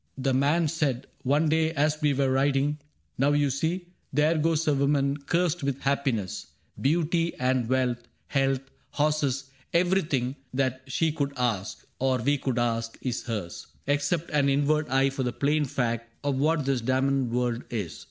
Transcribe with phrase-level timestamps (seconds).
[0.17, 2.79] The man said One day, as we were riding,'
[3.19, 3.85] Now, you see.
[4.11, 6.47] There goes a woman cursed with happiness:
[6.81, 12.39] Beauty and wealth, health, horses,— everything CAPTAIN CRAIG 23 That she could ask, or we
[12.39, 16.81] could ask, is hers, Except an inward eye for the plain fact Of what this
[16.81, 17.99] damned world is.